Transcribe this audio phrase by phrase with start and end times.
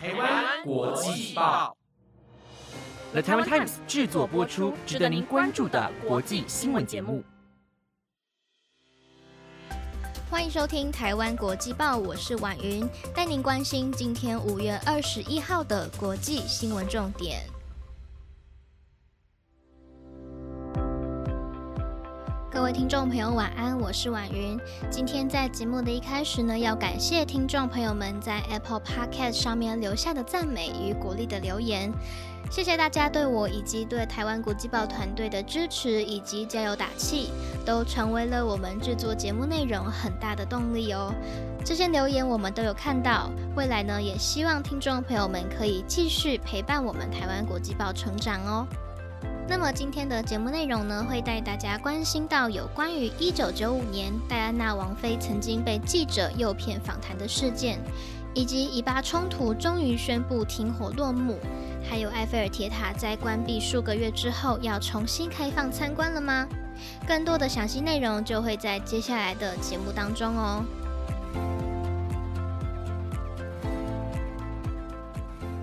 [0.00, 1.76] 台湾国际报
[3.10, 7.24] ，The Taiwan Times 制作播出，值得您关注的国际新闻节目。
[10.30, 17.42] 欢迎收听台湾国际报，我是婉云，带您关心今天五月二十一号的国际新闻重点。
[22.50, 24.58] 各位听众朋友，晚安，我是婉云。
[24.90, 31.92] 今天在节目的一开始呢，要感谢听众朋友们在 Apple Podcast 上面留下的赞美与鼓励的留言。
[32.50, 37.28] 谢谢大家对我以及对台湾国际报团队的支持以及加油打气，
[37.66, 41.12] 都成为了我们制作节目内容很大的动力哦。
[41.62, 48.66] 这些留言我们都有看到，未来呢也希望听众朋友们可以继续陪伴我们台湾国际报成长哦。
[49.48, 57.78] 那么今天的节目内容呢，会带大家关心到有关于一九九五年戴安娜王妃曾经被记者诱骗访谈的事件。
[58.34, 61.38] 以及以巴冲突终于宣布停火落幕，
[61.88, 66.46] 还有埃菲尔铁塔在关闭数个月之后要重新开放参观了吗？
[67.06, 70.62] 更多的详细内容就会在接下来的节目当中哦。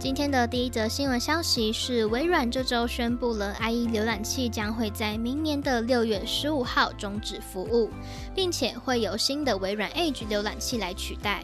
[0.06, 7.90] 今天的第一则新闻消息是，微软这周宣布了 IE 浏览器将会在明年的六月十五号终止服务，
[8.36, 11.44] 并且会有新的微软 Edge 浏览器来取代。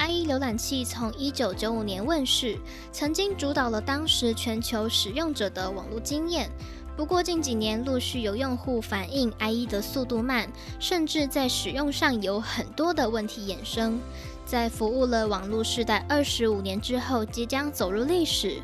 [0.00, 2.58] IE 浏览器从一九九五年问世，
[2.90, 6.50] 曾经主导了当时全球使用者的网络经验。
[6.96, 14.00] 不过近几年陆续有用户反映 IE 的速度慢，甚至在使用上有很多的问题衍生。
[14.50, 18.60] 在服务了网络时代二十五年之后，即将走入历史。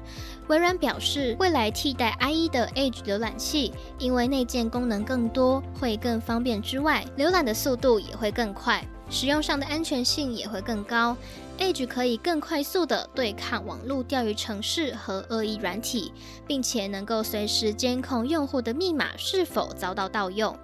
[0.48, 8.84] 微软表示，未来替代 IE 的 Edge 浏览器，因为内建功能更多，会更方便之外，浏览的速度也会更快。
[9.08, 11.16] 使用上的安全性也会更高
[11.56, 16.12] ，Edge 可以更快速地对抗网络钓鱼程式和恶意软体，
[16.48, 20.58] 并且能够随时监控用户的密码是否遭到盗用。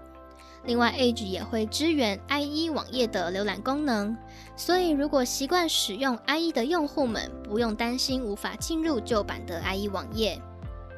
[0.64, 4.16] 另外，Edge 也会支援 IE 网页的浏览功能，
[4.56, 10.40] 所以如果习惯使用 IE 的用户们，不用担心无法进入旧版的 IE 网页。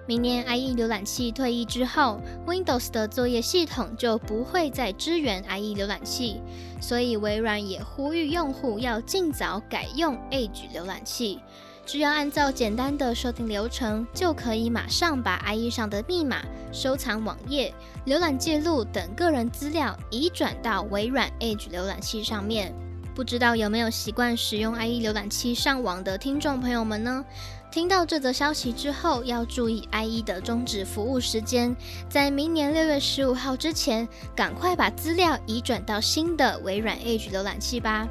[0.07, 6.43] 明年 IE 浏览器退役之后，Windows 的作业系统就不会再支援 IE 浏览器，
[6.79, 11.41] 所以微软也呼吁用户要尽早改用 Edge 浏览器。
[11.87, 17.73] 只要按照简单的设定流程，就可以马上把 IE 上的密码、收藏网页、
[18.07, 22.75] 浏览记录等个人资料移转到微软 Edge 浏览器上面。
[23.15, 27.25] 不知道有没有习惯使用 IE 浏览器上网的听众朋友们呢？
[27.71, 31.77] 听到这则消息之后，要注意 IE 的终止服务时间，
[32.09, 38.09] 在明年六月十五号之前，赶快把资料移转到新的微软 Edge 浏览器吧。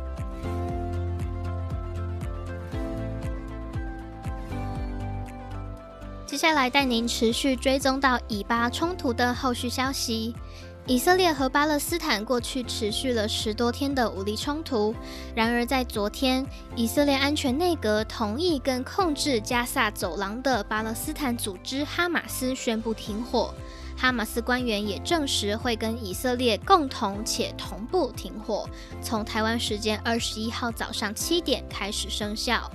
[6.26, 10.34] 接下来带您持续追踪到以巴冲突的后续消息。
[10.86, 14.94] 以色列和巴勒斯坦过去持续了十多天的武力冲突，
[15.34, 16.46] 然而在昨天，
[16.76, 23.54] 以色列安全内阁同意跟控制加萨走廊的巴勒斯坦组织哈马斯宣布停火。
[23.96, 28.68] 哈马斯官员也证实会跟以色列共同且同步停火，
[29.02, 32.70] 从台湾时间二十一号早上七点开始生效。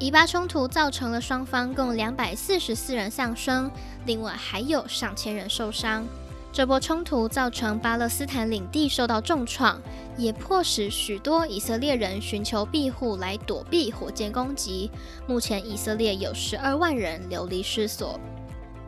[0.00, 3.68] 以巴冲突造成了双方共两百四十四人丧生，
[4.06, 6.06] 另外还有上千人受伤。
[6.52, 9.80] 这波冲突造成巴勒斯坦领地受到重创，
[10.16, 14.88] 也迫使许多以色列人寻求庇护来躲避火箭攻击。
[15.26, 18.18] 目前，以色列有十二万人流离失所。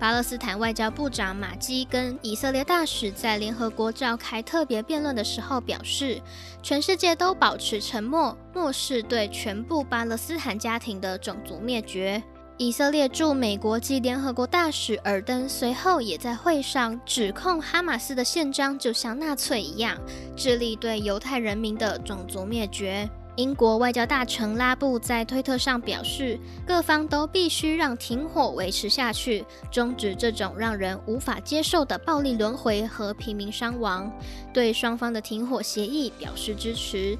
[0.00, 6.19] 巴勒斯坦外交部长马基跟以色列大使在联合国召开特别辩论的时候表示，
[6.62, 12.22] 全世界都保持沉默，漠视对全部巴勒斯坦家庭的种族灭绝。
[12.56, 19.99] 以色列驻美国及联合国大使尔登随后也在会上指控哈马斯的宪章就像纳粹一样，
[20.34, 23.06] 致力对犹太人民的种族灭绝。
[23.36, 34.12] 英国外交大臣拉布在推特上表示，各方都必须让停火维持下去，终止这种让人无法接受的暴力轮回和平民伤亡，
[34.53, 37.16] 对双方的停火协议表示支持。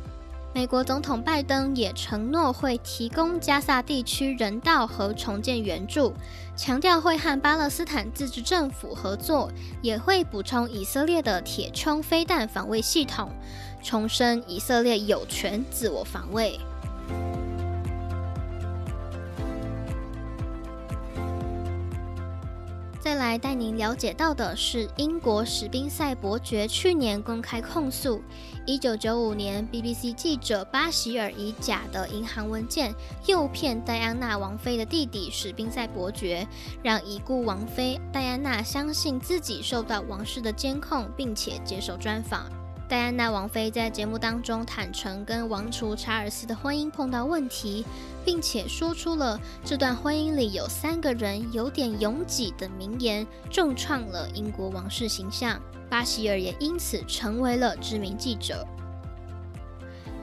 [0.53, 6.13] 美国总统拜登也承诺会提供加萨地区人道和重建援助，
[6.57, 9.49] 强调会和巴勒斯坦自治政府合作，
[9.81, 13.31] 也会补充以色列的铁穹飞弹防卫系统，
[13.81, 16.59] 重申以色列有权自我防卫。
[23.31, 28.21] 来带您了解到的是，英国史宾塞伯爵去年公开控诉
[28.67, 32.93] ，，1995年 BBC 记者巴希尔以假的银行文件
[33.27, 36.45] 诱骗戴安娜王妃的弟弟史宾塞伯爵，
[36.83, 42.60] 让已故王妃戴安娜相信自己受到王室的监控，并且接受专访。
[42.91, 47.87] 戴安娜王妃在节目当中坦诚跟王储查尔斯的婚姻碰到问题，
[48.25, 55.57] 并且说出了这段婚姻里有三个人有点拥挤的名言，重创了英国王室形象。
[55.89, 58.67] 巴希尔也因此成为了知名记者。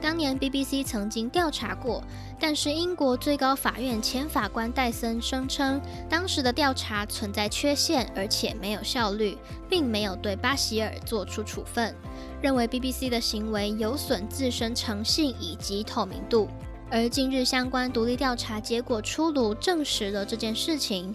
[0.00, 2.02] 当年 BBC 曾经调查过，
[2.38, 9.36] 但是英国最高法院前法官戴森声称，当时的调查存在缺陷，而且没有效率，
[9.68, 11.94] 并没有对巴希尔做出处分。
[12.40, 16.48] 认为 BBC 的行为有损自身诚信以及透明度，
[16.90, 21.14] 而近日相关独立调查结果出炉，证实了这件事情。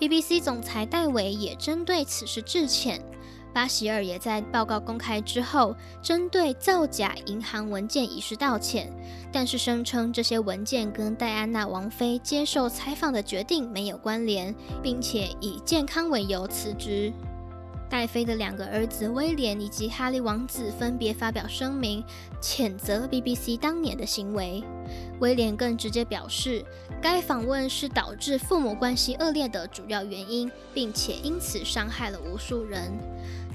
[0.00, 3.00] BBC 总裁戴维也针对此事致歉，
[3.54, 8.92] 巴希尔也在报告公开之后，针对造假银行文件一事道歉，
[9.32, 14.52] 但是声称这些文件跟戴安娜王妃接受采访的决定没有关联，
[14.82, 17.12] 并且以健康为由辞职。
[17.88, 22.02] 戴妃的两个儿子威廉以及哈利王子分别发表声明，
[22.42, 24.64] 谴责 BBC 当年的行为。
[25.20, 26.64] 威廉更直接表示，
[27.00, 32.90] 该访问是导致父母关系恶劣的主要原因，并且因此伤害了无数人。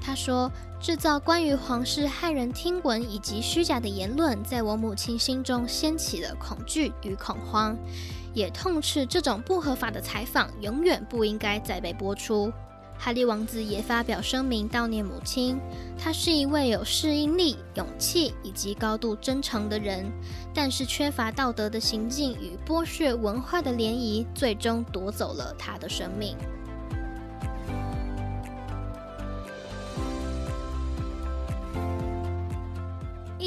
[0.00, 0.50] 他说
[0.80, 7.76] ：“制造关于皇室骇人听闻以及虚假的言论，在我母亲心中掀起了恐惧与恐慌，
[8.32, 12.50] 也痛斥这种不合法的采访永远不应该再被播出。”
[13.02, 15.58] 哈利王子也发表声明悼念母亲。
[15.98, 20.04] 他是一位有适应力、勇气以及高度真诚的人，
[20.54, 26.36] 但是缺乏道德的行径与剥削文化的涟漪，最终夺走了他的生命。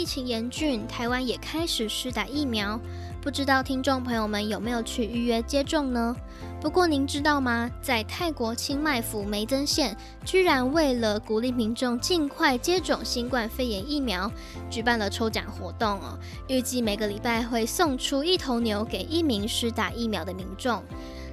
[0.04, 2.78] 疫情严峻，台湾也开始施打疫苗。
[3.22, 6.14] 不知道听众朋友们有没有去预约接种呢？
[6.60, 7.72] 不过您知道吗？
[7.82, 9.96] 在泰国清迈府梅增县，
[10.26, 14.30] 居然为了鼓励民众尽快接种新冠肺炎疫苗，
[14.70, 16.20] 举办了抽奖活动哦。
[16.50, 20.84] 预计每个礼拜会送出一头牛给一名施打疫苗的民众。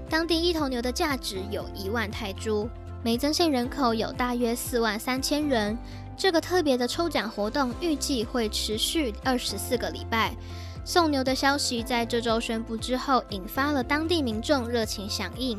[0.08, 2.68] 当地一头牛的价值有一万泰铢。
[3.02, 5.76] 梅增县人口有大约四万三千人。
[6.20, 10.36] 这个特别的抽奖活动预计会持续二十四个礼拜。
[10.84, 15.58] 送牛的消息在这周宣布之后，引发了当地民众热情响应。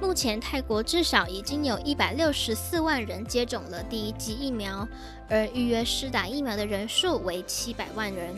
[0.00, 4.86] 目前，泰国至少已经有一百六十四万人接种了第一剂疫苗，
[5.28, 8.32] 而预约施打疫苗的人数为七百万人。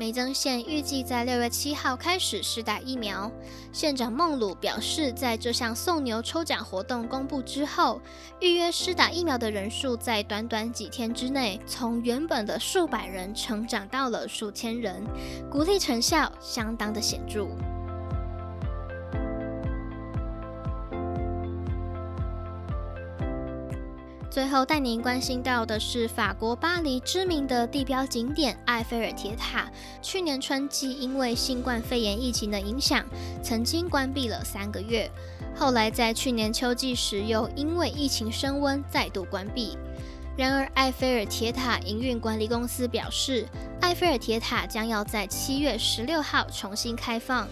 [0.00, 3.30] 梅增县预计在六月七号开始试打疫苗。
[3.70, 8.00] 县长孟鲁表示，在这项送牛抽奖活动公布之后，
[8.40, 15.04] 预约试打疫苗的人数在短短几天之内，从原本的数百人成长到了数千人，
[15.50, 17.48] 鼓励成效相当的显著。
[24.30, 29.68] 最后带您关心到的是，法国巴黎知名的地标景点埃菲尔铁塔，
[30.00, 33.04] 去年春季因为新冠肺炎疫情的影响，
[33.42, 35.10] 曾经关闭了三个月。
[35.52, 39.76] 后来在去年秋季时，又因为疫情升温，再度关闭。
[40.36, 43.44] 然而，埃菲尔铁塔营运管理公司表示，
[43.80, 47.48] 埃菲尔铁塔将要在七月十六号重新开放，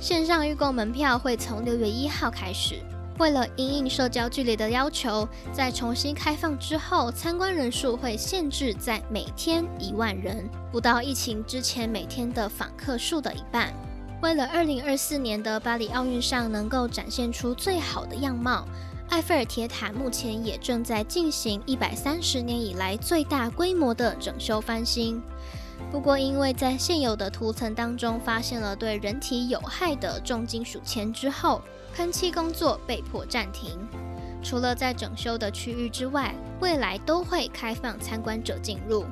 [0.00, 2.76] 线上预购门票会从六月一号开始。
[3.20, 13.74] 为了因应社交距离的要求，在重新开放之后，参观人数会限制在每天一万人，不到疫情之前每天的访客数的一半。
[14.22, 18.66] 为了二零二四年的巴黎奥运上能够展现出最好的样貌，
[19.10, 25.22] 埃菲尔铁塔目前也正在进行一百三十年以来最大规模的整修翻新。
[25.92, 31.60] 不过，因为在现有的涂层当中发现了对人体有害的重金属铅之后，
[31.94, 33.78] 喷漆工作被迫暂停。
[34.42, 39.04] 除了在整修的区域之外，未来都会开放参观者进入。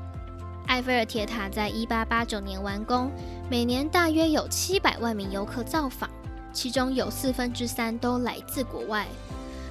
[0.68, 3.10] 埃菲尔铁塔在一八八九年完工，
[3.50, 6.08] 每年大约有七百万名游客造访，
[6.52, 9.06] 其中有四分之三都来自国外。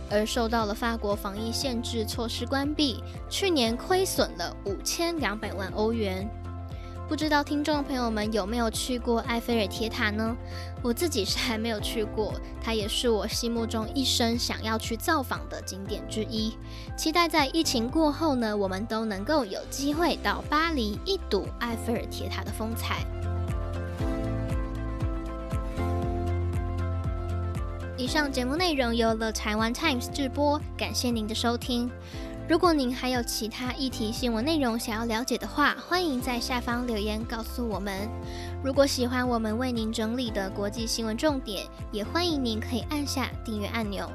[0.09, 6.29] 而受到了法国防疫限制措施关闭，去年亏损了五千两百万欧元。
[7.07, 10.35] 不知道听众朋友们有没有去过埃菲尔铁塔呢？
[10.83, 16.53] 我自己是还没有去过，它也是我心目中一生想要去造访的景点之一。
[16.97, 22.97] 期待在疫情过后呢，我们都能够有机会到巴黎一睹埃菲尔铁塔的风采。
[27.97, 31.89] 以上节目内容由了台湾 Times 制播，感谢您的收听。
[32.49, 38.09] 如果您还有其他议题新闻内容想要了解的话，欢迎在下方留言告诉我们。
[38.63, 44.09] 如果喜欢我们为您整理的国际新闻重点，也欢迎您可以按下订阅按钮。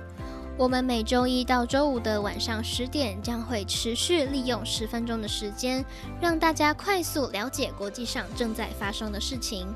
[0.57, 5.85] 我们每周一到周五的晚上十点将会持续利用十分钟的时间，
[6.19, 9.67] 让大家快速了解国际上正在发生的事情。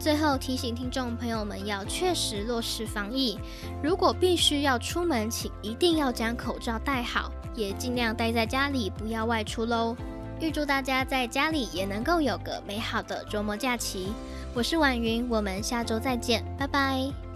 [0.00, 3.38] 最后提醒听众朋友们要确实落实防疫，
[3.80, 9.96] 如果必须要出门，请一定要将口罩戴好，也尽量待在家里，不要外出喽。
[10.40, 14.12] 预祝大家在家里也能够有个美好的周末假期。
[14.54, 17.27] 我是婉云，我们下周再见，拜拜。